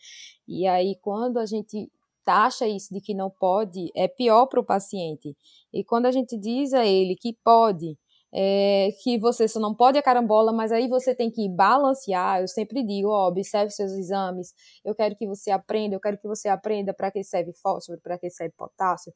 [0.47, 1.91] E aí, quando a gente
[2.23, 5.35] taxa isso de que não pode, é pior para o paciente.
[5.73, 7.97] E quando a gente diz a ele que pode,
[8.33, 12.41] é, que você só não pode a carambola, mas aí você tem que balancear.
[12.41, 14.53] Eu sempre digo, ó, observe seus exames.
[14.83, 18.17] Eu quero que você aprenda, eu quero que você aprenda para que serve fósforo, para
[18.17, 19.13] que serve potássio,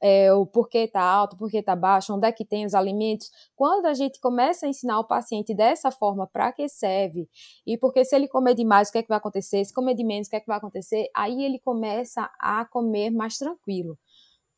[0.00, 3.30] é, o porquê está alto, porquê está baixo, onde é que tem os alimentos.
[3.54, 7.28] Quando a gente começa a ensinar o paciente dessa forma, para que serve,
[7.66, 9.64] e porque se ele comer demais, o que é que vai acontecer?
[9.64, 11.08] Se comer de menos, o que é que vai acontecer?
[11.14, 13.98] Aí ele começa a comer mais tranquilo.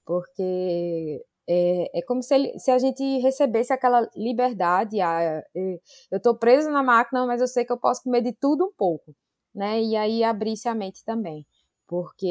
[0.04, 5.00] Porque é, é como se, ele, se a gente recebesse aquela liberdade.
[5.00, 8.66] Ah, eu estou preso na máquina, mas eu sei que eu posso comer de tudo
[8.66, 9.14] um pouco,
[9.54, 9.82] né?
[9.82, 11.46] E aí abrisse a mente também,
[11.86, 12.26] porque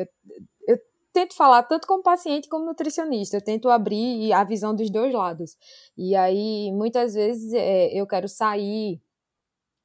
[0.00, 0.06] eu,
[0.68, 0.78] eu
[1.12, 3.36] tento falar tanto como paciente como nutricionista.
[3.36, 5.56] Eu tento abrir a visão dos dois lados.
[5.96, 9.00] E aí muitas vezes é, eu quero sair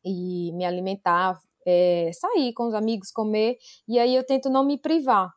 [0.04, 3.58] e me alimentar, é, sair com os amigos, comer,
[3.88, 5.32] e aí eu tento não me privar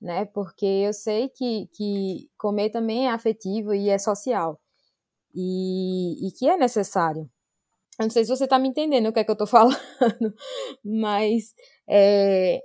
[0.00, 0.24] né?
[0.26, 4.60] Porque eu sei que, que comer também é afetivo e é social.
[5.34, 7.28] E, e que é necessário.
[7.98, 9.78] Eu não sei se você está me entendendo o que é que eu estou falando,
[10.84, 11.54] mas
[11.88, 12.62] é,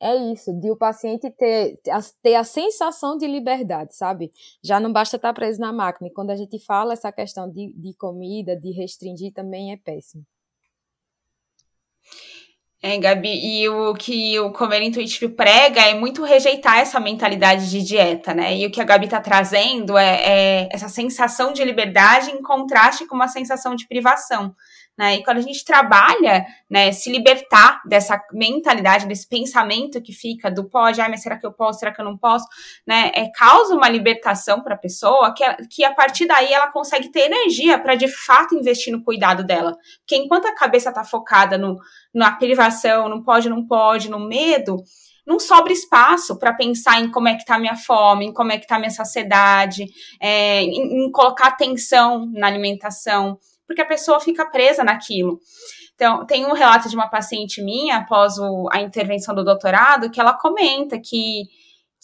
[0.00, 1.78] é isso, de o paciente ter,
[2.22, 4.32] ter a sensação de liberdade, sabe?
[4.62, 6.08] Já não basta estar preso na máquina.
[6.08, 10.24] E quando a gente fala essa questão de, de comida, de restringir, também é péssimo.
[12.88, 17.82] É, Gabi, e o que o comer intuitivo prega é muito rejeitar essa mentalidade de
[17.82, 18.56] dieta, né?
[18.56, 23.04] E o que a Gabi tá trazendo é, é essa sensação de liberdade em contraste
[23.04, 24.54] com uma sensação de privação,
[24.96, 25.16] né?
[25.16, 30.64] E quando a gente trabalha, né, se libertar dessa mentalidade, desse pensamento que fica do
[30.64, 32.46] pode, ah, mas será que eu posso, será que eu não posso,
[32.86, 33.10] né?
[33.14, 37.30] É, causa uma libertação para a pessoa que, que a partir daí ela consegue ter
[37.30, 39.76] energia para de fato investir no cuidado dela.
[40.00, 41.76] Porque enquanto a cabeça está focada no,
[42.14, 44.82] na privação, não pode, não pode, no medo,
[45.26, 48.58] não sobra espaço para pensar em como é que está minha fome, em como é
[48.58, 49.86] que está minha saciedade,
[50.20, 55.40] é, em, em colocar atenção na alimentação, porque a pessoa fica presa naquilo.
[55.94, 60.20] Então, tem um relato de uma paciente minha, após o, a intervenção do doutorado, que
[60.20, 61.44] ela comenta que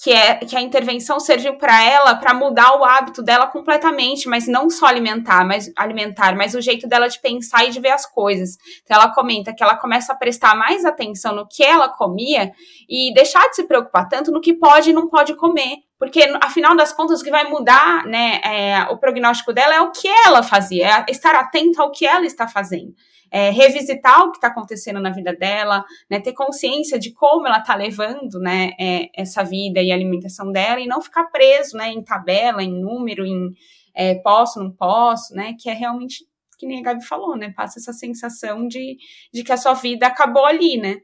[0.02, 4.48] que é que a intervenção serviu para ela para mudar o hábito dela completamente, mas
[4.48, 8.04] não só alimentar, mas alimentar, mas o jeito dela de pensar e de ver as
[8.04, 8.56] coisas.
[8.82, 12.50] Então ela comenta que ela começa a prestar mais atenção no que ela comia
[12.88, 16.74] e deixar de se preocupar tanto no que pode e não pode comer, porque afinal
[16.74, 20.42] das contas o que vai mudar, né, é, o prognóstico dela é o que ela
[20.42, 22.92] fazia, é estar atenta ao que ela está fazendo
[23.30, 27.58] é, revisitar o que está acontecendo na vida dela, né, ter consciência de como ela
[27.58, 32.02] está levando né, é, essa vida e alimentação dela e não ficar preso né, em
[32.02, 33.52] tabela, em número, em
[33.94, 36.26] é, posso, não posso, né, que é realmente
[36.58, 38.96] que nem a Gabi falou, né, passa essa sensação de,
[39.32, 40.98] de que a sua vida acabou ali, né.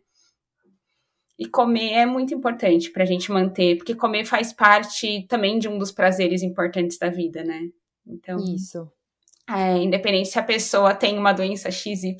[1.39, 5.69] E comer é muito importante para a gente manter, porque comer faz parte também de
[5.69, 7.69] um dos prazeres importantes da vida, né?
[8.07, 8.91] Então, Isso.
[9.49, 12.17] É, independente se a pessoa tem uma doença XYZ,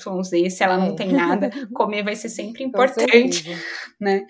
[0.51, 0.95] se ela não é.
[0.95, 3.45] tem nada, comer vai ser sempre importante,
[4.01, 4.27] né?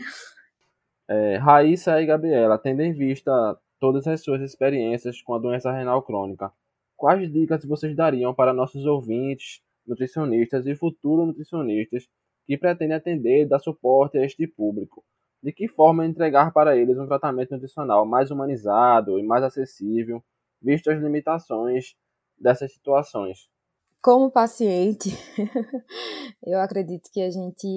[1.08, 3.30] É, Raíssa e Gabriela, tendo em vista
[3.78, 6.50] todas as suas experiências com a doença renal crônica,
[6.96, 12.08] quais dicas vocês dariam para nossos ouvintes, nutricionistas e futuros nutricionistas
[12.48, 15.04] que pretendem atender e dar suporte a este público?
[15.42, 20.24] De que forma entregar para eles um tratamento nutricional mais humanizado e mais acessível,
[20.60, 21.94] visto as limitações
[22.38, 23.50] dessas situações?
[24.00, 25.10] Como paciente,
[26.42, 27.68] eu acredito que a gente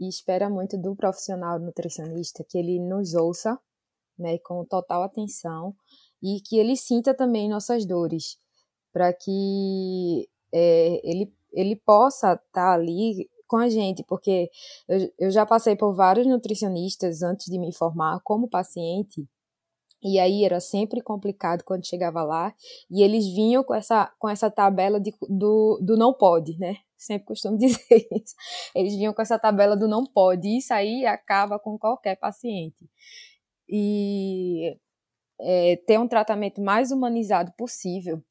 [0.00, 3.56] espera muito do profissional nutricionista que ele nos ouça,
[4.18, 5.72] né, com total atenção
[6.20, 8.38] e que ele sinta também nossas dores,
[8.92, 14.50] para que é, ele, ele possa estar tá ali com a gente, porque
[14.88, 19.26] eu, eu já passei por vários nutricionistas antes de me formar como paciente
[20.02, 22.54] e aí era sempre complicado quando chegava lá.
[22.90, 26.76] E eles vinham com essa, com essa tabela de, do, do não pode, né?
[26.96, 28.34] Sempre costumo dizer isso.
[28.74, 30.48] Eles vinham com essa tabela do não pode.
[30.48, 32.88] E isso aí acaba com qualquer paciente.
[33.68, 34.78] E
[35.40, 38.22] é, ter um tratamento mais humanizado possível,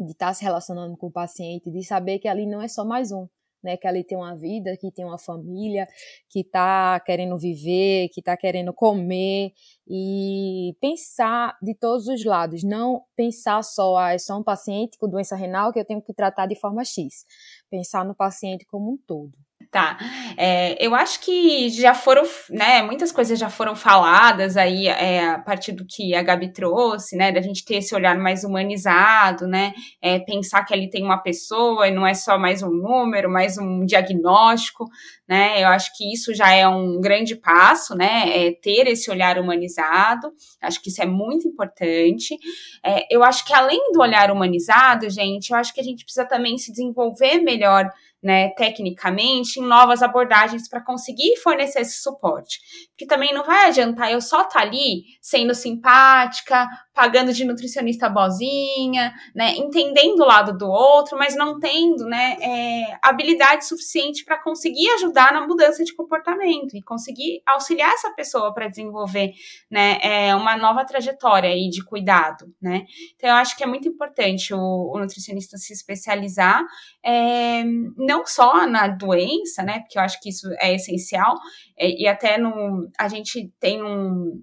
[0.00, 3.12] de estar se relacionando com o paciente, de saber que ali não é só mais
[3.12, 3.28] um
[3.66, 5.86] né, que ali tem uma vida, que tem uma família,
[6.30, 9.52] que está querendo viver, que está querendo comer
[9.88, 15.08] e pensar de todos os lados, não pensar só, ah, é só um paciente com
[15.08, 17.26] doença renal que eu tenho que tratar de forma X,
[17.68, 19.36] pensar no paciente como um todo.
[19.76, 19.98] Tá.
[20.38, 25.38] É, eu acho que já foram, né, muitas coisas já foram faladas aí é, a
[25.38, 29.74] partir do que a Gabi trouxe, né, da gente ter esse olhar mais humanizado, né,
[30.00, 33.58] é, pensar que ali tem uma pessoa e não é só mais um número, mais
[33.58, 34.86] um diagnóstico,
[35.28, 39.38] né, eu acho que isso já é um grande passo, né, é ter esse olhar
[39.38, 42.34] humanizado, acho que isso é muito importante.
[42.82, 46.24] É, eu acho que além do olhar humanizado, gente, eu acho que a gente precisa
[46.24, 47.92] também se desenvolver melhor
[48.26, 52.58] né, tecnicamente, em novas abordagens para conseguir fornecer esse suporte.
[52.88, 58.08] Porque também não vai adiantar eu só estar tá ali sendo simpática, pagando de nutricionista
[58.08, 64.42] bozinha, né, entendendo o lado do outro, mas não tendo, né, é, habilidade suficiente para
[64.42, 69.32] conseguir ajudar na mudança de comportamento e conseguir auxiliar essa pessoa para desenvolver,
[69.70, 72.86] né, é, uma nova trajetória aí de cuidado, né.
[73.14, 76.64] Então eu acho que é muito importante o, o nutricionista se especializar,
[77.04, 77.62] é,
[77.98, 81.34] não só na doença, né, porque eu acho que isso é essencial,
[81.78, 84.42] é, e até no, a gente tem um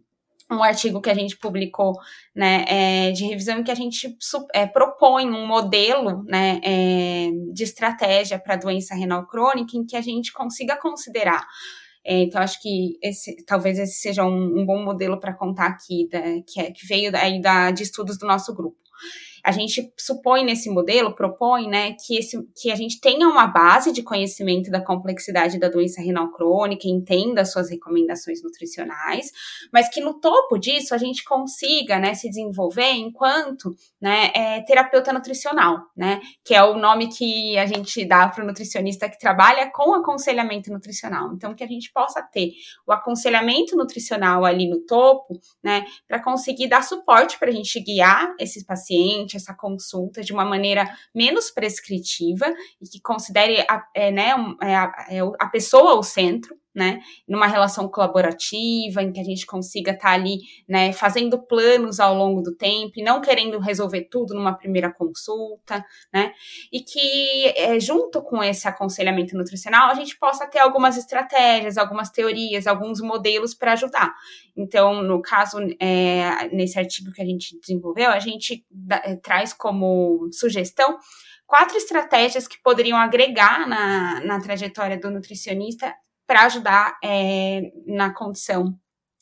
[0.54, 1.94] um artigo que a gente publicou
[2.36, 4.16] né, é, de revisão em que a gente
[4.54, 9.96] é, propõe um modelo né, é, de estratégia para a doença renal crônica em que
[9.96, 11.46] a gente consiga considerar.
[12.06, 16.08] É, então, acho que esse, talvez esse seja um, um bom modelo para contar aqui,
[16.12, 18.78] da, que, é, que veio aí da, de estudos do nosso grupo.
[19.44, 23.92] A gente supõe nesse modelo, propõe, né, que, esse, que a gente tenha uma base
[23.92, 29.32] de conhecimento da complexidade da doença renal crônica, entenda as suas recomendações nutricionais,
[29.72, 35.12] mas que no topo disso a gente consiga, né, se desenvolver enquanto, né, é, terapeuta
[35.12, 39.70] nutricional, né, que é o nome que a gente dá para o nutricionista que trabalha
[39.72, 41.34] com aconselhamento nutricional.
[41.34, 42.52] Então, que a gente possa ter
[42.88, 48.34] o aconselhamento nutricional ali no topo, né, para conseguir dar suporte para a gente guiar
[48.40, 52.46] esses pacientes essa consulta de uma maneira menos prescritiva
[52.82, 57.48] e que considere a, é, né, é, a, é a pessoa ao centro, né, numa
[57.48, 62.42] relação colaborativa, em que a gente consiga estar tá ali, né, fazendo planos ao longo
[62.42, 66.34] do tempo e não querendo resolver tudo numa primeira consulta, né,
[66.72, 72.10] e que é, junto com esse aconselhamento nutricional a gente possa ter algumas estratégias, algumas
[72.10, 74.14] teorias, alguns modelos para ajudar.
[74.56, 78.66] Então, no caso, é, nesse artigo que a gente desenvolveu, a gente
[79.04, 80.98] é, traz como sugestão
[81.46, 85.94] quatro estratégias que poderiam agregar na, na trajetória do nutricionista
[86.34, 88.76] para ajudar é, na condição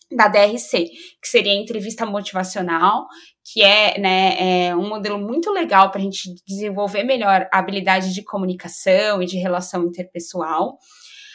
[0.10, 0.86] da DRC,
[1.22, 3.06] que seria a entrevista motivacional,
[3.44, 8.14] que é, né, é um modelo muito legal para a gente desenvolver melhor a habilidade
[8.14, 10.78] de comunicação e de relação interpessoal.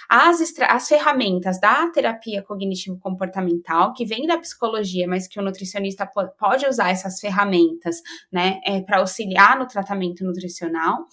[0.09, 6.09] As, as ferramentas da terapia cognitivo-comportamental, que vem da psicologia, mas que o nutricionista
[6.39, 7.97] pode usar essas ferramentas,
[8.33, 11.05] né, é, para auxiliar no tratamento nutricional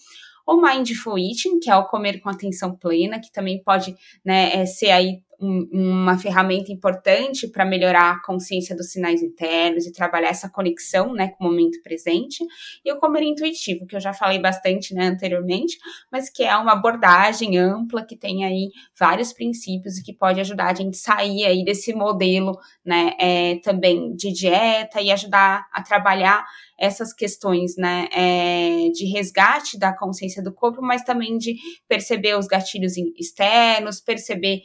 [0.46, 4.66] o Mindful Eating, que é o comer com atenção plena, que também pode né, é,
[4.66, 10.30] ser aí um, uma ferramenta importante para melhorar a consciência dos sinais internos e trabalhar
[10.30, 12.44] essa conexão né, com o momento presente.
[12.84, 15.78] E o comer intuitivo, que eu já falei bastante né, anteriormente,
[16.12, 20.72] mas que é uma abordagem ampla que tem aí vários princípios e que pode ajudar
[20.72, 26.46] a gente sair aí desse modelo né, é, também de dieta e ajudar a trabalhar
[26.78, 31.56] essas questões, né, é, de resgate da consciência do corpo, mas também de
[31.88, 34.62] perceber os gatilhos externos, perceber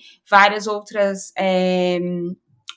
[0.59, 1.99] várias outras é,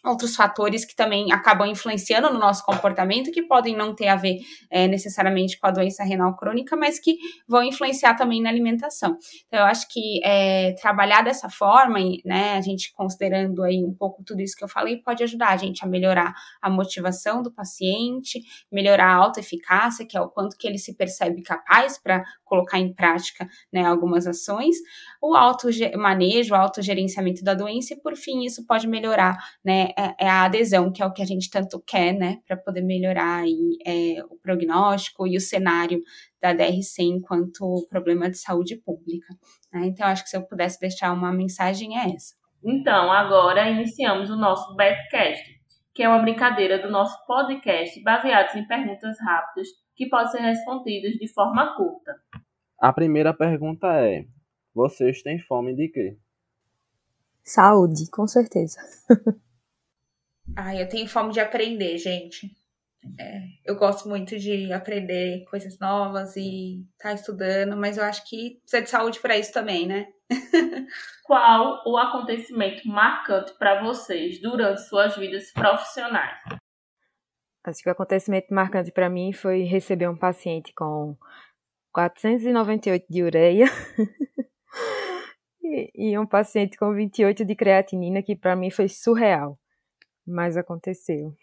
[0.03, 4.39] outros fatores que também acabam influenciando no nosso comportamento, que podem não ter a ver
[4.69, 9.17] é, necessariamente com a doença renal crônica, mas que vão influenciar também na alimentação.
[9.45, 14.23] Então, eu acho que é, trabalhar dessa forma, né, a gente considerando aí um pouco
[14.23, 18.41] tudo isso que eu falei, pode ajudar a gente a melhorar a motivação do paciente,
[18.71, 22.93] melhorar a autoeficácia, que é o quanto que ele se percebe capaz para colocar em
[22.93, 24.75] prática né, algumas ações,
[25.21, 30.29] o auto-manejo, o autogerenciamento da doença, e por fim, isso pode melhorar né, é, é,
[30.29, 33.77] a adesão, que é o que a gente tanto quer, né, para poder melhorar aí,
[33.85, 36.01] é, o prognóstico e o cenário
[36.41, 39.33] da DRC enquanto problema de saúde pública.
[39.73, 39.87] Né?
[39.87, 42.35] Então, acho que se eu pudesse deixar uma mensagem é essa.
[42.63, 45.43] Então, agora iniciamos o nosso Betcast,
[45.93, 51.13] que é uma brincadeira do nosso podcast baseados em perguntas rápidas que podem ser respondidas
[51.13, 52.15] de forma curta.
[52.79, 54.25] A primeira pergunta é:
[54.73, 56.17] vocês têm fome de quê?
[57.43, 58.79] Saúde, com certeza.
[60.55, 62.51] Ai, eu tenho fome de aprender, gente.
[63.19, 68.27] É, eu gosto muito de aprender coisas novas e estar tá estudando, mas eu acho
[68.29, 70.07] que precisa de saúde para isso também, né?
[71.25, 76.41] Qual o acontecimento marcante para vocês durante suas vidas profissionais?
[77.63, 81.15] Acho que o acontecimento marcante para mim foi receber um paciente com
[81.93, 83.65] 498 de ureia
[85.61, 89.60] e, e um paciente com 28 de creatinina, que para mim foi surreal
[90.25, 91.35] mas aconteceu.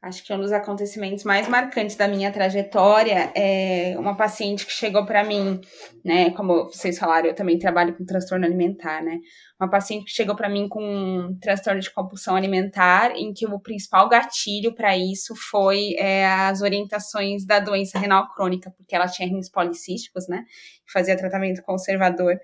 [0.00, 5.04] Acho que um dos acontecimentos mais marcantes da minha trajetória é uma paciente que chegou
[5.04, 5.60] para mim,
[6.04, 6.30] né?
[6.30, 9.18] Como vocês falaram, eu também trabalho com transtorno alimentar, né?
[9.60, 13.58] Uma paciente que chegou para mim com um transtorno de compulsão alimentar, em que o
[13.58, 19.28] principal gatilho para isso foi é, as orientações da doença renal crônica, porque ela tinha
[19.28, 20.44] rins policísticos, né?
[20.92, 22.38] Fazia tratamento conservador.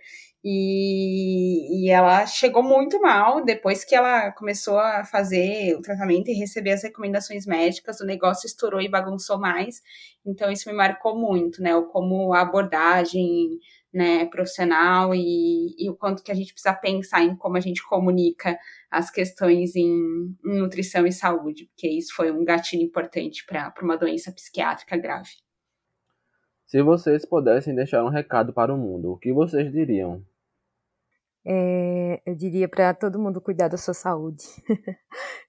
[0.46, 6.34] E, e, ela chegou muito mal depois que ela começou a fazer o tratamento e
[6.34, 9.80] receber as recomendações médicas, o negócio estourou e bagunçou mais.
[10.26, 11.70] Então isso me marcou muito, né?
[11.90, 13.58] Como a abordagem
[13.90, 17.82] né, profissional e, e o quanto que a gente precisa pensar em como a gente
[17.86, 18.58] comunica
[18.90, 23.96] as questões em, em nutrição e saúde, porque isso foi um gatilho importante para uma
[23.96, 25.30] doença psiquiátrica grave.
[26.66, 30.22] Se vocês pudessem deixar um recado para o mundo, o que vocês diriam?
[31.46, 34.44] É, eu diria para todo mundo cuidar da sua saúde,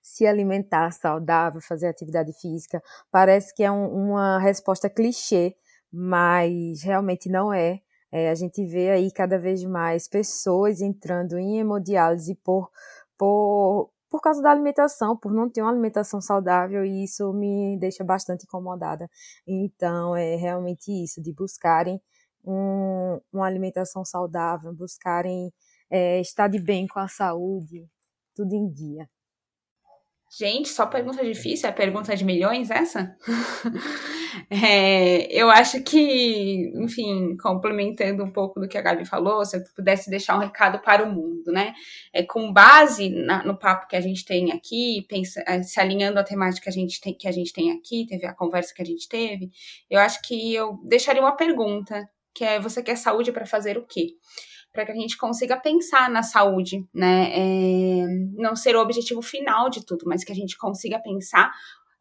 [0.02, 2.82] se alimentar saudável, fazer atividade física.
[3.10, 5.56] Parece que é um, uma resposta clichê,
[5.91, 7.80] mas realmente não é.
[8.12, 8.30] é.
[8.30, 12.70] A gente vê aí cada vez mais pessoas entrando em hemodiálise por,
[13.18, 18.04] por, por causa da alimentação, por não ter uma alimentação saudável, e isso me deixa
[18.04, 19.10] bastante incomodada.
[19.48, 22.02] Então, é realmente isso, de buscarem
[22.46, 25.52] um, uma alimentação saudável, buscarem
[25.89, 26.21] é,
[26.51, 27.88] de bem com a saúde,
[28.36, 29.07] tudo em dia.
[30.38, 33.15] Gente, só pergunta difícil, é pergunta de milhões essa?
[34.49, 39.63] é, eu acho que, enfim, complementando um pouco do que a Gabi falou, se eu
[39.73, 41.73] pudesse deixar um recado para o mundo, né?
[42.11, 46.19] É, com base na, no papo que a gente tem aqui, pensa, é, se alinhando
[46.19, 48.81] à temática que a, gente tem, que a gente tem aqui, teve a conversa que
[48.81, 49.49] a gente teve,
[49.89, 53.86] eu acho que eu deixaria uma pergunta, que é, você quer saúde para fazer o
[53.86, 54.15] quê?
[54.76, 57.32] Para que a gente consiga pensar na saúde, né?
[57.32, 61.51] É, não ser o objetivo final de tudo, mas que a gente consiga pensar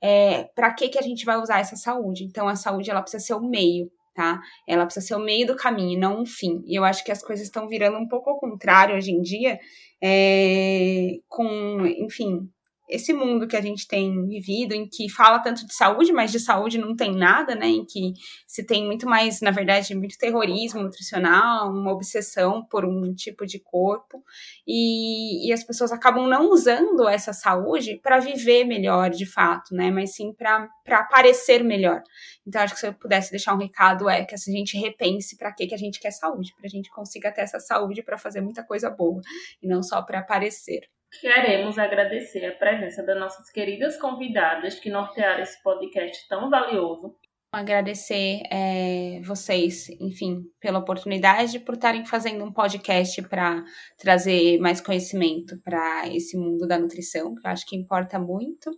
[0.03, 2.25] é, para que, que a gente vai usar essa saúde.
[2.25, 4.41] Então, a saúde ela precisa ser o meio, tá?
[4.68, 6.62] Ela precisa ser o meio do caminho, não um fim.
[6.66, 9.59] E eu acho que as coisas estão virando um pouco ao contrário hoje em dia,
[10.03, 12.51] é, com, enfim,
[12.89, 16.39] esse mundo que a gente tem vivido, em que fala tanto de saúde, mas de
[16.39, 17.66] saúde não tem nada, né?
[17.66, 18.12] Em que
[18.47, 23.59] se tem muito mais, na verdade, muito terrorismo nutricional, uma obsessão por um tipo de
[23.59, 24.22] corpo,
[24.66, 29.91] e, e as pessoas acabam não usando essa saúde para viver melhor, de fato, né?
[29.91, 30.68] Mas sim para
[31.11, 32.03] parecer melhor.
[32.47, 35.53] Então, acho que se eu pudesse deixar um recado é que a gente repense para
[35.53, 38.43] que, que a gente quer saúde, para a gente consiga ter essa saúde para fazer
[38.43, 39.20] muita coisa boa,
[39.62, 40.82] e não só para aparecer.
[41.21, 47.15] Queremos agradecer a presença das nossas queridas convidadas que nortearam esse podcast tão valioso.
[47.53, 53.65] Agradecer é, vocês, enfim, pela oportunidade, por estarem fazendo um podcast para
[53.97, 58.71] trazer mais conhecimento para esse mundo da nutrição, que eu acho que importa muito.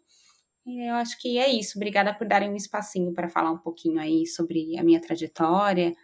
[0.67, 1.79] E eu acho que é isso.
[1.79, 5.95] Obrigada por darem um espacinho para falar um pouquinho aí sobre a minha trajetória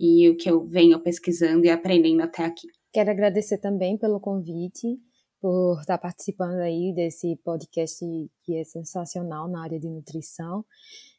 [0.00, 2.68] e o que eu venho pesquisando e aprendendo até aqui.
[2.90, 4.98] Quero agradecer também pelo convite
[5.44, 8.02] por estar participando aí desse podcast
[8.42, 10.64] que é sensacional na área de nutrição,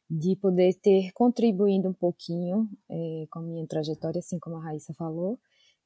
[0.09, 4.95] de poder ter contribuído um pouquinho é, com a minha trajetória, assim como a Raíssa
[4.95, 5.37] falou.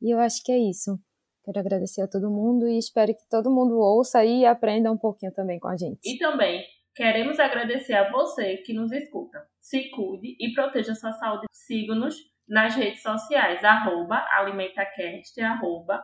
[0.01, 0.97] E eu acho que é isso.
[1.43, 5.33] Quero agradecer a todo mundo e espero que todo mundo ouça e aprenda um pouquinho
[5.33, 5.99] também com a gente.
[6.05, 6.63] E também
[6.95, 9.45] queremos agradecer a você que nos escuta.
[9.59, 11.45] Se cuide e proteja sua saúde.
[11.51, 12.15] Siga-nos
[12.47, 16.01] nas redes sociais, arroba alimentacast, arroba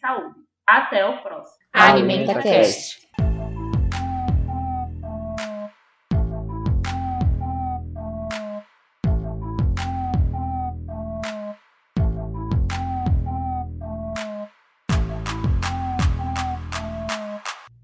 [0.00, 0.49] Saúde.
[0.70, 1.58] Até o próximo.
[1.72, 3.00] AlimentaCast.